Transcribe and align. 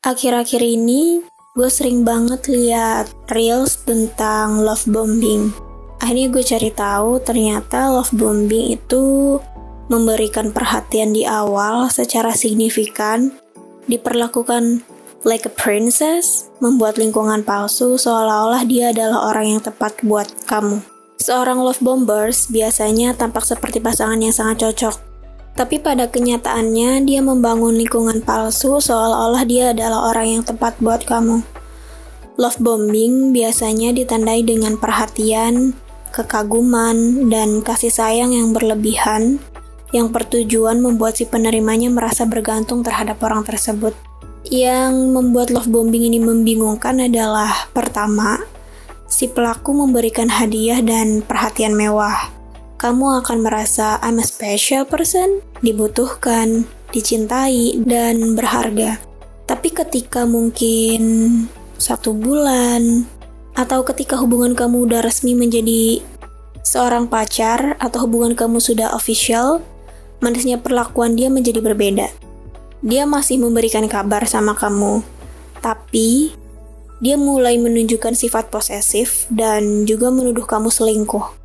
Akhir-akhir 0.00 0.64
ini, 0.64 1.20
gue 1.52 1.68
sering 1.68 2.08
banget 2.08 2.48
lihat 2.48 3.12
reels 3.36 3.84
tentang 3.84 4.64
love 4.64 4.88
bombing. 4.88 5.52
Akhirnya 6.00 6.32
gue 6.32 6.40
cari 6.40 6.72
tahu 6.72 7.20
ternyata 7.20 7.92
love 7.92 8.08
bombing 8.16 8.80
itu 8.80 9.36
memberikan 9.92 10.56
perhatian 10.56 11.12
di 11.12 11.28
awal 11.28 11.92
secara 11.92 12.32
signifikan, 12.32 13.36
diperlakukan 13.92 14.80
like 15.28 15.44
a 15.44 15.52
princess, 15.52 16.48
membuat 16.64 16.96
lingkungan 16.96 17.44
palsu 17.44 18.00
seolah-olah 18.00 18.64
dia 18.64 18.96
adalah 18.96 19.28
orang 19.28 19.52
yang 19.52 19.60
tepat 19.60 20.00
buat 20.00 20.32
kamu. 20.48 20.80
Seorang 21.20 21.60
love 21.60 21.84
bombers 21.84 22.48
biasanya 22.48 23.12
tampak 23.12 23.44
seperti 23.44 23.84
pasangan 23.84 24.16
yang 24.16 24.32
sangat 24.32 24.64
cocok, 24.64 25.09
tapi 25.60 25.76
pada 25.76 26.08
kenyataannya, 26.08 27.04
dia 27.04 27.20
membangun 27.20 27.76
lingkungan 27.76 28.24
palsu 28.24 28.80
seolah-olah 28.80 29.44
dia 29.44 29.76
adalah 29.76 30.08
orang 30.08 30.40
yang 30.40 30.42
tepat 30.42 30.72
buat 30.80 31.04
kamu. 31.04 31.44
Love 32.40 32.56
bombing 32.64 33.36
biasanya 33.36 33.92
ditandai 33.92 34.40
dengan 34.40 34.80
perhatian, 34.80 35.76
kekaguman, 36.16 37.28
dan 37.28 37.60
kasih 37.60 37.92
sayang 37.92 38.32
yang 38.32 38.56
berlebihan, 38.56 39.36
yang 39.92 40.08
bertujuan 40.08 40.80
membuat 40.80 41.20
si 41.20 41.28
penerimanya 41.28 41.92
merasa 41.92 42.24
bergantung 42.24 42.80
terhadap 42.80 43.20
orang 43.20 43.44
tersebut. 43.44 43.92
Yang 44.48 45.12
membuat 45.12 45.52
love 45.52 45.68
bombing 45.68 46.08
ini 46.08 46.24
membingungkan 46.24 47.04
adalah 47.04 47.68
pertama, 47.76 48.40
si 49.04 49.28
pelaku 49.28 49.76
memberikan 49.76 50.32
hadiah 50.32 50.80
dan 50.80 51.20
perhatian 51.20 51.76
mewah 51.76 52.39
kamu 52.80 53.20
akan 53.20 53.44
merasa 53.44 54.00
I'm 54.00 54.16
a 54.16 54.24
special 54.24 54.88
person, 54.88 55.44
dibutuhkan, 55.60 56.64
dicintai, 56.96 57.76
dan 57.84 58.32
berharga. 58.32 58.96
Tapi 59.44 59.68
ketika 59.68 60.24
mungkin 60.24 61.00
satu 61.76 62.16
bulan, 62.16 63.04
atau 63.52 63.84
ketika 63.84 64.16
hubungan 64.16 64.56
kamu 64.56 64.88
udah 64.88 65.04
resmi 65.04 65.36
menjadi 65.36 66.00
seorang 66.64 67.04
pacar, 67.12 67.76
atau 67.76 68.08
hubungan 68.08 68.32
kamu 68.32 68.56
sudah 68.64 68.96
official, 68.96 69.60
manisnya 70.24 70.56
perlakuan 70.56 71.20
dia 71.20 71.28
menjadi 71.28 71.60
berbeda. 71.60 72.08
Dia 72.80 73.04
masih 73.04 73.44
memberikan 73.44 73.84
kabar 73.92 74.24
sama 74.24 74.56
kamu, 74.56 75.04
tapi 75.60 76.32
dia 77.04 77.20
mulai 77.20 77.60
menunjukkan 77.60 78.16
sifat 78.16 78.48
posesif 78.48 79.28
dan 79.28 79.84
juga 79.84 80.08
menuduh 80.08 80.48
kamu 80.48 80.72
selingkuh 80.72 81.39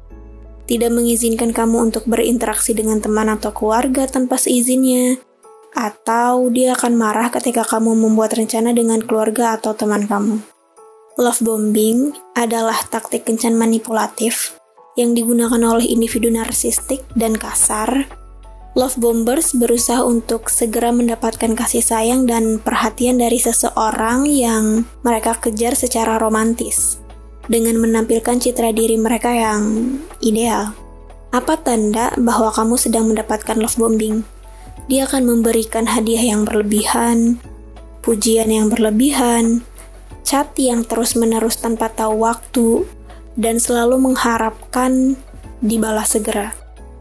tidak 0.65 0.91
mengizinkan 0.93 1.53
kamu 1.53 1.89
untuk 1.89 2.09
berinteraksi 2.09 2.73
dengan 2.73 3.01
teman 3.01 3.29
atau 3.29 3.53
keluarga 3.53 4.09
tanpa 4.09 4.41
seizinnya, 4.41 5.21
atau 5.77 6.49
dia 6.49 6.73
akan 6.73 6.93
marah 6.97 7.29
ketika 7.29 7.67
kamu 7.67 7.93
membuat 7.93 8.33
rencana 8.33 8.73
dengan 8.73 9.03
keluarga 9.03 9.59
atau 9.59 9.77
teman 9.77 10.09
kamu. 10.09 10.41
Love 11.15 11.41
bombing 11.43 12.11
adalah 12.35 12.75
taktik 12.91 13.23
kencan 13.23 13.55
manipulatif 13.55 14.59
yang 14.99 15.15
digunakan 15.15 15.59
oleh 15.59 15.87
individu 15.87 16.27
narsistik 16.27 17.03
dan 17.15 17.35
kasar. 17.35 18.07
Love 18.75 18.99
bombers 18.99 19.55
berusaha 19.55 20.03
untuk 20.03 20.51
segera 20.51 20.91
mendapatkan 20.91 21.55
kasih 21.55 21.79
sayang 21.79 22.27
dan 22.27 22.59
perhatian 22.59 23.15
dari 23.15 23.39
seseorang 23.39 24.27
yang 24.27 24.83
mereka 25.07 25.39
kejar 25.39 25.79
secara 25.79 26.19
romantis 26.19 27.04
dengan 27.45 27.77
menampilkan 27.77 28.41
citra 28.41 28.73
diri 28.73 28.97
mereka 28.97 29.31
yang 29.33 29.97
ideal. 30.21 30.73
Apa 31.35 31.59
tanda 31.59 32.15
bahwa 32.15 32.49
kamu 32.53 32.79
sedang 32.79 33.11
mendapatkan 33.11 33.59
love 33.59 33.75
bombing? 33.75 34.23
Dia 34.87 35.09
akan 35.09 35.25
memberikan 35.25 35.89
hadiah 35.89 36.31
yang 36.35 36.45
berlebihan, 36.45 37.41
pujian 38.05 38.53
yang 38.53 38.69
berlebihan, 38.69 39.65
chat 40.21 40.53
yang 40.61 40.85
terus-menerus 40.85 41.57
tanpa 41.57 41.89
tahu 41.89 42.21
waktu, 42.21 42.85
dan 43.35 43.59
selalu 43.59 43.99
mengharapkan 43.99 45.19
dibalas 45.59 46.13
segera. 46.15 46.53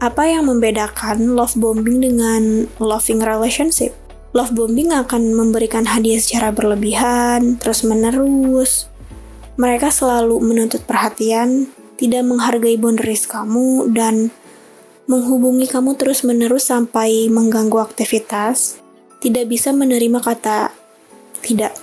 Apa 0.03 0.27
yang 0.27 0.51
membedakan 0.51 1.37
love 1.37 1.55
bombing 1.55 2.03
dengan 2.03 2.67
loving 2.83 3.23
relationship? 3.23 3.95
Love 4.35 4.51
bombing 4.51 4.91
akan 4.91 5.31
memberikan 5.31 5.87
hadiah 5.87 6.19
secara 6.19 6.51
berlebihan, 6.51 7.55
terus-menerus, 7.55 8.91
mereka 9.55 9.87
selalu 9.91 10.39
menuntut 10.43 10.83
perhatian, 10.83 11.71
tidak 11.95 12.23
menghargai 12.27 12.75
boundaries 12.75 13.23
kamu, 13.23 13.91
dan 13.95 14.31
menghubungi 15.07 15.69
kamu 15.69 15.95
terus-menerus 15.95 16.67
sampai 16.67 17.31
mengganggu 17.31 17.77
aktivitas, 17.79 18.79
tidak 19.23 19.47
bisa 19.47 19.71
menerima 19.71 20.19
kata 20.19 20.73
tidak. 21.45 21.77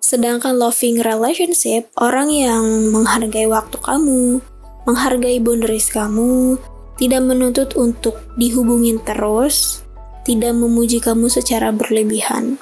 Sedangkan 0.00 0.56
loving 0.56 1.00
relationship, 1.02 1.90
orang 1.98 2.30
yang 2.32 2.64
menghargai 2.88 3.48
waktu 3.50 3.78
kamu, 3.80 4.40
menghargai 4.88 5.38
boundaries 5.42 5.92
kamu, 5.92 6.56
tidak 7.00 7.22
menuntut 7.24 7.72
untuk 7.76 8.16
dihubungin 8.36 9.00
terus, 9.02 9.84
tidak 10.24 10.52
memuji 10.52 11.00
kamu 11.00 11.32
secara 11.32 11.72
berlebihan. 11.72 12.60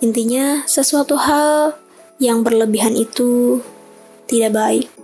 Intinya, 0.00 0.64
sesuatu 0.64 1.18
hal 1.18 1.76
yang 2.18 2.42
berlebihan 2.42 2.98
itu 2.98 3.62
tidak 4.26 4.58
baik. 4.58 4.97